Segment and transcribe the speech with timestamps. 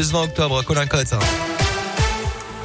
[0.00, 1.67] 20 octobre, Colin Cotte.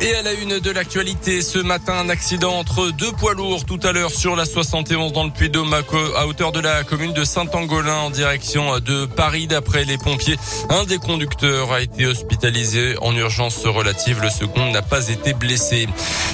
[0.05, 3.79] Et à la une de l'actualité, ce matin, un accident entre deux poids lourds tout
[3.83, 7.95] à l'heure sur la 71 dans le Puy-de-Dôme à hauteur de la commune de Saint-Angolin
[7.95, 9.47] en direction de Paris.
[9.47, 10.35] D'après les pompiers,
[10.69, 14.19] un des conducteurs a été hospitalisé en urgence relative.
[14.21, 15.87] Le second n'a pas été blessé.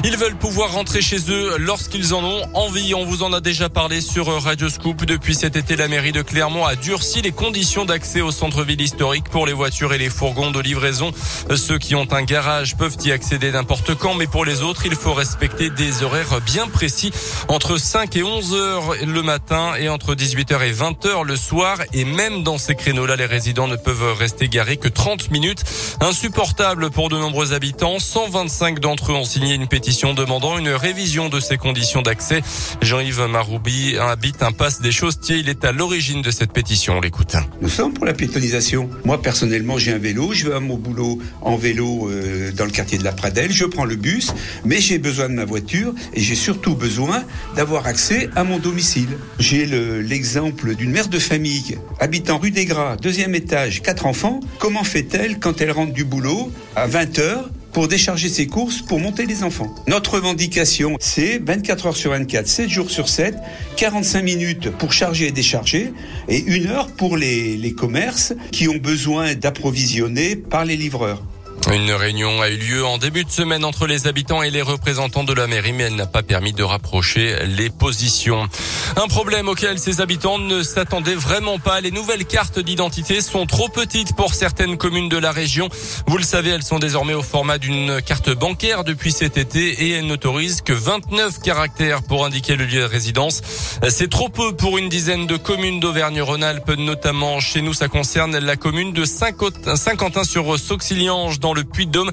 [0.04, 2.96] Ils veulent pouvoir rentrer chez eux lorsqu'ils en ont envie.
[2.96, 5.06] On vous en a déjà parlé sur Radio Scoop.
[5.06, 9.30] Depuis cet été, la mairie de Clermont a durci les conditions d'accès au centre-ville historique
[9.30, 11.12] pour les voitures et les fourgons de livraison.
[11.56, 14.96] Ceux qui ont un garage peuvent y accéder n'importe quand, mais pour les autres, il
[14.96, 17.12] faut respecter des horaires bien précis
[17.50, 21.78] entre 5 et 11 heures le matin et entre 18h et 20h le soir.
[21.92, 25.66] Et même dans ces créneaux-là, les résidents ne peuvent rester garés que 30 minutes.
[26.00, 28.00] Insupportable pour de nombreux habitants.
[28.00, 32.42] 125 d'entre eux ont signé une pétition demandant une révision de ces conditions d'accès.
[32.82, 35.36] Jean-Yves Maroubi habite un passe des Chostiers.
[35.36, 37.00] Il est à l'origine de cette pétition.
[37.00, 37.36] On l'écoute.
[37.60, 38.90] Nous sommes pour la piétonisation.
[39.04, 40.32] Moi, personnellement, j'ai un vélo.
[40.32, 43.12] Je vais à mon boulot en vélo euh, dans le quartier de la
[43.48, 44.34] Je prends le bus,
[44.66, 47.24] mais j'ai besoin de ma voiture et j'ai surtout besoin
[47.56, 49.10] d'avoir accès à mon domicile.
[49.40, 54.40] J'ai l'exemple d'une mère de famille habitant rue des Gras, deuxième étage, quatre enfants.
[54.60, 59.00] Comment fait-elle quand elle rentre du boulot à 20 heures pour décharger ses courses, pour
[59.00, 59.74] monter les enfants?
[59.88, 63.36] Notre revendication, c'est 24 heures sur 24, 7 jours sur 7,
[63.78, 65.94] 45 minutes pour charger et décharger,
[66.28, 71.24] et une heure pour les, les commerces qui ont besoin d'approvisionner par les livreurs.
[71.72, 75.24] Une réunion a eu lieu en début de semaine entre les habitants et les représentants
[75.24, 78.50] de la mairie, mais elle n'a pas permis de rapprocher les positions.
[78.96, 81.80] Un problème auquel ces habitants ne s'attendaient vraiment pas.
[81.80, 85.70] Les nouvelles cartes d'identité sont trop petites pour certaines communes de la région.
[86.08, 89.92] Vous le savez, elles sont désormais au format d'une carte bancaire depuis cet été et
[89.92, 93.44] elles n'autorisent que 29 caractères pour indiquer le lieu de résidence.
[93.90, 98.56] C'est trop peu pour une dizaine de communes d'Auvergne-Rhône-Alpes, notamment chez nous, ça concerne la
[98.56, 102.12] commune de Saint-Quentin-sur-Sauxilliange dans le Puy-de-Dôme.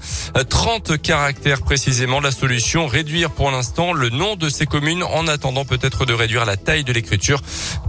[0.48, 2.20] 30 caractères précisément.
[2.20, 6.44] La solution, réduire pour l'instant le nom de ces communes en attendant peut-être de réduire
[6.44, 7.40] la taille de l'écriture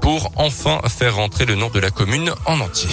[0.02, 2.90] pour enfin faire rentrer le nom de la commune en entier.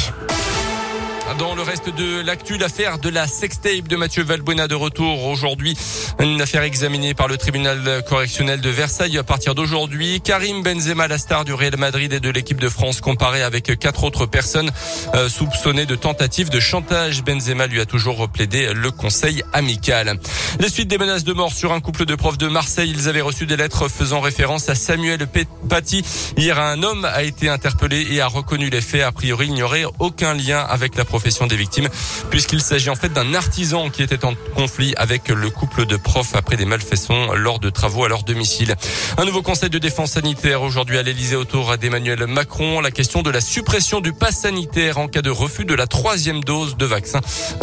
[1.39, 5.77] Dans le reste de l'actu, l'affaire de la sextape de Mathieu Valbuena de retour aujourd'hui.
[6.21, 10.21] Une affaire examinée par le tribunal correctionnel de Versailles à partir d'aujourd'hui.
[10.21, 14.05] Karim Benzema, la star du Real Madrid et de l'équipe de France, comparé avec quatre
[14.05, 14.71] autres personnes
[15.15, 17.25] euh, soupçonnées de tentative de chantage.
[17.25, 20.19] Benzema lui a toujours plaidé le conseil amical.
[20.61, 22.91] Les suites des menaces de mort sur un couple de profs de Marseille.
[22.91, 25.27] Ils avaient reçu des lettres faisant référence à Samuel
[25.69, 26.05] Paty.
[26.37, 29.03] Hier, un homme a été interpellé et a reconnu les faits.
[29.03, 31.89] A priori, il n'y aurait aucun lien avec la profession des victimes,
[32.31, 36.35] puisqu'il s'agit en fait d'un artisan qui était en conflit avec le couple de profs
[36.35, 38.77] après des malfaçons lors de travaux à leur domicile.
[39.19, 42.81] Un nouveau conseil de défense sanitaire aujourd'hui à l'Elysée autour d'Emmanuel Macron.
[42.81, 46.45] La question de la suppression du pass sanitaire en cas de refus de la troisième
[46.45, 47.21] dose de vaccin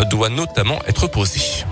[0.10, 1.66] doit notamment être posée.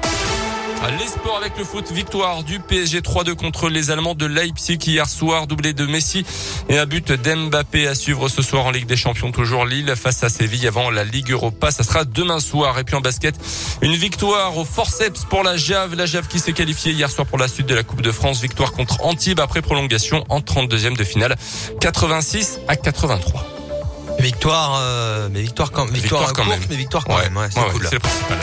[0.87, 5.09] Les sports avec le foot, victoire du PSG 3-2 contre les Allemands de Leipzig hier
[5.09, 6.25] soir, doublé de Messi
[6.69, 10.23] et un but d'Mbappé à suivre ce soir en Ligue des Champions, toujours Lille face
[10.23, 11.71] à Séville avant la Ligue Europa.
[11.71, 12.79] Ça sera demain soir.
[12.79, 13.35] Et puis en basket,
[13.81, 15.95] une victoire au forceps pour la Jave.
[15.95, 18.41] La Jave qui s'est qualifiée hier soir pour la suite de la Coupe de France.
[18.41, 21.35] Victoire contre Antibes après prolongation en 32e de finale.
[21.81, 23.45] 86 à 83.
[24.19, 26.61] Victoire, euh, mais victoire quand, victoire, victoire quand même.
[26.69, 27.35] mais victoire quand même.
[27.35, 27.83] Ouais, c'est cool.
[27.83, 28.37] le principal.